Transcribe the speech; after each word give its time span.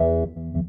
You're 0.00 0.64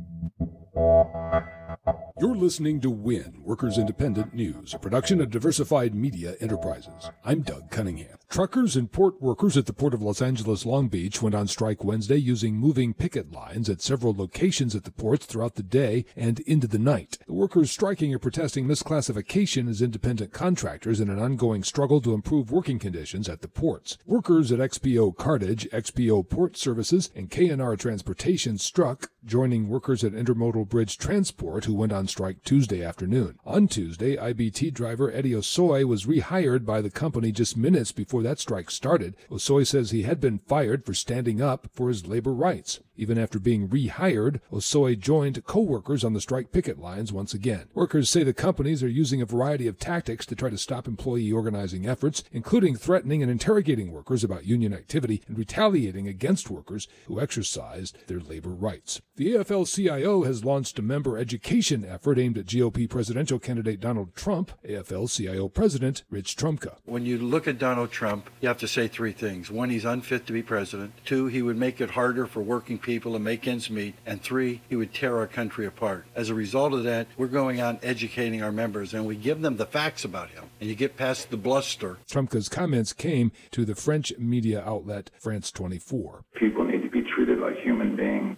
listening 2.35 2.81
to 2.81 2.89
WIN, 2.89 3.41
Workers 3.43 3.77
Independent 3.77 4.33
News, 4.33 4.73
a 4.73 4.79
production 4.79 5.21
of 5.21 5.29
Diversified 5.29 5.93
Media 5.93 6.35
Enterprises. 6.39 7.11
I'm 7.23 7.41
Doug 7.41 7.69
Cunningham. 7.69 8.18
Truckers 8.29 8.75
and 8.75 8.91
port 8.91 9.19
workers 9.19 9.57
at 9.57 9.65
the 9.65 9.73
Port 9.73 9.95
of 9.95 10.03
Los 10.03 10.21
Angeles 10.21 10.63
Long 10.63 10.87
Beach 10.87 11.19
went 11.19 11.33
on 11.33 11.47
strike 11.47 11.83
Wednesday 11.83 12.17
using 12.17 12.55
moving 12.55 12.93
picket 12.93 13.31
lines 13.31 13.67
at 13.71 13.81
several 13.81 14.13
locations 14.13 14.75
at 14.75 14.83
the 14.83 14.91
ports 14.91 15.25
throughout 15.25 15.55
the 15.55 15.63
day 15.63 16.05
and 16.15 16.39
into 16.41 16.67
the 16.67 16.77
night. 16.77 17.17
The 17.25 17.33
workers 17.33 17.71
striking 17.71 18.13
are 18.13 18.19
protesting 18.19 18.67
misclassification 18.67 19.67
as 19.67 19.81
independent 19.81 20.31
contractors 20.31 20.99
in 20.99 21.09
an 21.09 21.17
ongoing 21.17 21.63
struggle 21.63 22.01
to 22.01 22.13
improve 22.13 22.51
working 22.51 22.77
conditions 22.77 23.27
at 23.27 23.41
the 23.41 23.47
ports. 23.47 23.97
Workers 24.05 24.51
at 24.51 24.59
XPO 24.59 25.17
Cartage, 25.17 25.67
XPO 25.71 26.29
Port 26.29 26.55
Services, 26.55 27.09
and 27.15 27.31
K&R 27.31 27.75
Transportation 27.77 28.59
struck, 28.59 29.09
joining 29.25 29.67
workers 29.69 30.03
at 30.03 30.13
Intermodal 30.13 30.69
Bridge 30.69 30.99
Transport 30.99 31.65
who 31.65 31.73
went 31.73 31.91
on 31.91 32.07
strike 32.07 32.43
Tuesday 32.43 32.83
afternoon. 32.83 33.39
On 33.43 33.67
Tuesday, 33.67 34.15
IBT 34.15 34.71
driver 34.71 35.11
Eddie 35.11 35.33
Osoy 35.33 35.83
was 35.83 36.05
rehired 36.05 36.63
by 36.63 36.79
the 36.79 36.91
company 36.91 37.31
just 37.31 37.57
minutes 37.57 37.91
before 37.91 38.18
that 38.21 38.39
strike 38.39 38.71
started. 38.71 39.15
Osoy 39.29 39.65
says 39.65 39.91
he 39.91 40.03
had 40.03 40.19
been 40.19 40.39
fired 40.39 40.85
for 40.85 40.93
standing 40.93 41.41
up 41.41 41.67
for 41.73 41.87
his 41.87 42.07
labor 42.07 42.33
rights. 42.33 42.79
Even 42.95 43.17
after 43.17 43.39
being 43.39 43.69
rehired, 43.69 44.41
Osoy 44.51 44.99
joined 44.99 45.45
co-workers 45.45 46.03
on 46.03 46.11
the 46.11 46.19
strike 46.19 46.51
picket 46.51 46.79
lines 46.79 47.13
once 47.13 47.33
again. 47.33 47.69
Workers 47.73 48.09
say 48.09 48.23
the 48.23 48.33
companies 48.33 48.83
are 48.83 48.89
using 48.89 49.21
a 49.21 49.25
variety 49.25 49.67
of 49.67 49.79
tactics 49.79 50.25
to 50.25 50.35
try 50.35 50.49
to 50.49 50.57
stop 50.57 50.85
employee 50.85 51.31
organizing 51.31 51.87
efforts, 51.87 52.25
including 52.33 52.75
threatening 52.75 53.21
and 53.21 53.31
interrogating 53.31 53.93
workers 53.93 54.21
about 54.21 54.45
union 54.45 54.73
activity 54.73 55.23
and 55.29 55.37
retaliating 55.37 56.09
against 56.09 56.49
workers 56.49 56.89
who 57.05 57.21
exercised 57.21 57.97
their 58.07 58.19
labor 58.19 58.49
rights. 58.49 59.01
The 59.15 59.35
AFL-CIO 59.35 60.23
has 60.23 60.43
launched 60.43 60.77
a 60.77 60.81
member 60.81 61.17
education 61.17 61.85
effort 61.85 62.19
aimed 62.19 62.37
at 62.37 62.47
GOP 62.47 62.89
presidential 62.89 63.39
candidate 63.39 63.79
Donald 63.79 64.13
Trump. 64.13 64.51
AFL-CIO 64.67 65.47
President 65.47 66.03
Rich 66.09 66.35
Trumka. 66.35 66.75
When 66.83 67.05
you 67.05 67.17
look 67.17 67.47
at 67.47 67.59
Donald 67.59 67.91
Trump, 67.91 68.08
you 68.41 68.47
have 68.47 68.57
to 68.59 68.67
say 68.67 68.87
three 68.87 69.13
things. 69.13 69.49
One, 69.49 69.69
he's 69.69 69.85
unfit 69.85 70.27
to 70.27 70.33
be 70.33 70.43
president. 70.43 70.93
Two, 71.05 71.27
he 71.27 71.41
would 71.41 71.57
make 71.57 71.81
it 71.81 71.91
harder 71.91 72.25
for 72.25 72.41
working 72.41 72.77
people 72.77 72.89
people 72.89 73.13
to 73.13 73.19
make 73.19 73.47
ends 73.47 73.69
meet. 73.69 73.95
And 74.05 74.21
three, 74.21 74.61
he 74.67 74.75
would 74.75 74.93
tear 74.93 75.17
our 75.17 75.27
country 75.27 75.65
apart. 75.65 76.05
As 76.15 76.29
a 76.29 76.33
result 76.33 76.73
of 76.73 76.83
that, 76.83 77.07
we're 77.17 77.27
going 77.27 77.61
on 77.61 77.79
educating 77.83 78.41
our 78.43 78.51
members 78.51 78.93
and 78.93 79.05
we 79.05 79.15
give 79.15 79.41
them 79.41 79.57
the 79.57 79.65
facts 79.65 80.03
about 80.03 80.29
him. 80.31 80.45
And 80.59 80.69
you 80.69 80.75
get 80.75 80.97
past 80.97 81.29
the 81.29 81.37
bluster. 81.37 81.97
Trumka's 82.09 82.49
comments 82.49 82.93
came 82.93 83.31
to 83.51 83.63
the 83.63 83.75
French 83.75 84.11
media 84.17 84.63
outlet 84.65 85.11
France 85.19 85.51
24. 85.51 86.23
People 86.35 86.65
need 86.65 86.83
to 86.83 86.89
be 86.89 87.03
treated 87.03 87.39
like 87.39 87.57
human 87.59 87.95
beings, 87.95 88.37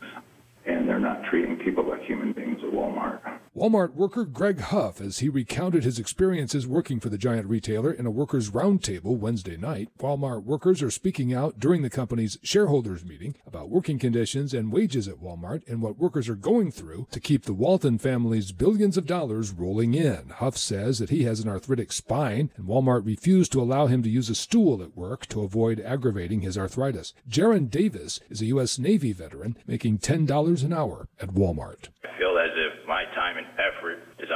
and 0.65 0.87
they're 0.87 0.99
not 0.99 1.23
treating 1.29 1.57
people 1.57 1.87
like 1.87 2.01
human 2.03 2.33
beings 2.33 2.59
at 2.63 2.71
Walmart. 2.71 3.19
Walmart 3.61 3.93
worker 3.93 4.25
Greg 4.25 4.59
Huff 4.59 4.99
as 4.99 5.19
he 5.19 5.29
recounted 5.29 5.83
his 5.83 5.99
experiences 5.99 6.65
working 6.65 6.99
for 6.99 7.09
the 7.09 7.17
giant 7.19 7.47
retailer 7.47 7.91
in 7.91 8.07
a 8.07 8.09
workers' 8.09 8.49
roundtable 8.49 9.19
Wednesday 9.19 9.55
night. 9.55 9.89
Walmart 9.99 10.45
workers 10.45 10.81
are 10.81 10.89
speaking 10.89 11.31
out 11.31 11.59
during 11.59 11.83
the 11.83 11.89
company's 11.91 12.39
shareholders 12.41 13.05
meeting 13.05 13.35
about 13.45 13.69
working 13.69 13.99
conditions 13.99 14.55
and 14.55 14.71
wages 14.71 15.07
at 15.07 15.21
Walmart 15.21 15.61
and 15.67 15.79
what 15.79 15.99
workers 15.99 16.27
are 16.27 16.33
going 16.33 16.71
through 16.71 17.05
to 17.11 17.19
keep 17.19 17.43
the 17.43 17.53
Walton 17.53 17.99
family's 17.99 18.51
billions 18.51 18.97
of 18.97 19.05
dollars 19.05 19.51
rolling 19.51 19.93
in. 19.93 20.29
Huff 20.37 20.57
says 20.57 20.97
that 20.97 21.11
he 21.11 21.25
has 21.25 21.39
an 21.39 21.47
arthritic 21.47 21.91
spine 21.91 22.49
and 22.57 22.65
Walmart 22.65 23.05
refused 23.05 23.51
to 23.51 23.61
allow 23.61 23.85
him 23.85 24.01
to 24.01 24.09
use 24.09 24.31
a 24.31 24.33
stool 24.33 24.81
at 24.81 24.97
work 24.97 25.27
to 25.27 25.43
avoid 25.43 25.79
aggravating 25.79 26.41
his 26.41 26.57
arthritis. 26.57 27.13
Jaron 27.29 27.69
Davis 27.69 28.19
is 28.27 28.41
a 28.41 28.47
U.S. 28.47 28.79
Navy 28.79 29.13
veteran 29.13 29.55
making 29.67 29.99
$10 29.99 30.63
an 30.63 30.73
hour 30.73 31.09
at 31.19 31.35
Walmart. 31.35 31.89
I 32.03 32.17
feel 32.17 32.39
as 32.39 32.49
if 32.55 32.87
my 32.87 33.05
time 33.15 33.37
and 33.37 33.50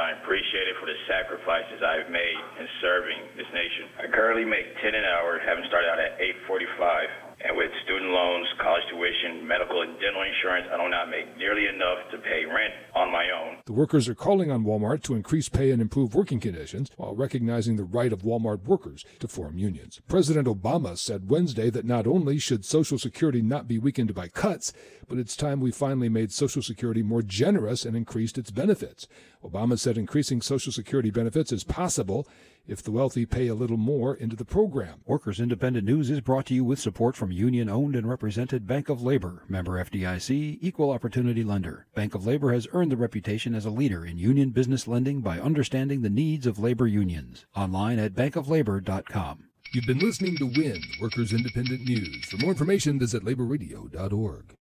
effort 0.06 0.22
appreciate 0.22 0.66
it 0.70 0.76
for 0.78 0.86
the 0.86 0.98
sacrifices 1.10 1.82
I've 1.82 2.10
made 2.10 2.38
in 2.62 2.66
serving 2.78 3.20
this 3.34 3.46
nation. 3.50 3.90
I 3.98 4.06
currently 4.10 4.46
make 4.46 4.66
10 4.82 4.94
an 4.94 5.02
hour, 5.02 5.38
having 5.42 5.64
started 5.66 5.90
out 5.90 5.98
at 5.98 6.18
845. 6.46 7.26
And 7.46 7.52
with 7.54 7.70
student 7.84 8.10
loans, 8.10 8.48
college 8.62 8.86
tuition, 8.90 9.46
medical 9.46 9.82
and 9.82 9.98
dental 9.98 10.22
insurance, 10.22 10.66
I 10.72 10.78
do 10.78 10.88
not 10.88 11.10
make 11.10 11.26
nearly 11.36 11.68
enough 11.68 12.10
to 12.14 12.16
pay 12.22 12.46
rent 12.46 12.74
my 13.16 13.30
own. 13.30 13.56
The 13.64 13.72
workers 13.72 14.08
are 14.08 14.14
calling 14.14 14.50
on 14.50 14.64
Walmart 14.64 15.02
to 15.04 15.14
increase 15.14 15.48
pay 15.48 15.70
and 15.70 15.80
improve 15.80 16.14
working 16.14 16.38
conditions 16.38 16.90
while 16.96 17.14
recognizing 17.14 17.76
the 17.76 17.84
right 17.84 18.12
of 18.12 18.22
Walmart 18.22 18.64
workers 18.64 19.06
to 19.20 19.26
form 19.26 19.56
unions. 19.56 20.02
President 20.06 20.46
Obama 20.46 20.98
said 20.98 21.30
Wednesday 21.30 21.70
that 21.70 21.86
not 21.86 22.06
only 22.06 22.38
should 22.38 22.64
Social 22.64 22.98
Security 22.98 23.40
not 23.40 23.66
be 23.66 23.78
weakened 23.78 24.14
by 24.14 24.28
cuts, 24.28 24.72
but 25.08 25.18
it's 25.18 25.34
time 25.34 25.60
we 25.60 25.70
finally 25.70 26.10
made 26.10 26.30
Social 26.30 26.62
Security 26.62 27.02
more 27.02 27.22
generous 27.22 27.86
and 27.86 27.96
increased 27.96 28.36
its 28.36 28.50
benefits. 28.50 29.08
Obama 29.42 29.78
said 29.78 29.96
increasing 29.96 30.42
Social 30.42 30.72
Security 30.72 31.10
benefits 31.10 31.52
is 31.52 31.64
possible 31.64 32.28
if 32.68 32.82
the 32.82 32.90
wealthy 32.90 33.24
pay 33.24 33.46
a 33.46 33.54
little 33.54 33.76
more 33.76 34.14
into 34.14 34.34
the 34.34 34.44
program. 34.44 35.00
Workers 35.06 35.38
Independent 35.38 35.86
News 35.86 36.10
is 36.10 36.20
brought 36.20 36.46
to 36.46 36.54
you 36.54 36.64
with 36.64 36.80
support 36.80 37.14
from 37.14 37.30
union 37.30 37.68
owned 37.68 37.94
and 37.94 38.08
represented 38.08 38.66
Bank 38.66 38.88
of 38.88 39.02
Labor, 39.02 39.44
member 39.48 39.82
FDIC, 39.82 40.58
equal 40.60 40.90
opportunity 40.90 41.44
lender. 41.44 41.86
Bank 41.94 42.14
of 42.14 42.26
Labor 42.26 42.52
has 42.52 42.66
earned 42.72 42.90
the 42.90 42.96
reputation 43.06 43.54
as 43.54 43.64
a 43.64 43.70
leader 43.70 44.04
in 44.04 44.18
union 44.18 44.50
business 44.50 44.88
lending 44.88 45.20
by 45.20 45.38
understanding 45.38 46.02
the 46.02 46.10
needs 46.10 46.44
of 46.44 46.58
labor 46.58 46.88
unions. 46.88 47.46
Online 47.54 48.00
at 48.00 48.14
bankoflabor.com. 48.14 49.44
You've 49.72 49.86
been 49.86 50.00
listening 50.00 50.36
to 50.38 50.46
WIN, 50.46 50.82
Workers 51.00 51.32
Independent 51.32 51.82
News. 51.84 52.24
For 52.24 52.36
more 52.38 52.50
information, 52.50 52.98
visit 52.98 53.24
laborradio.org. 53.24 54.54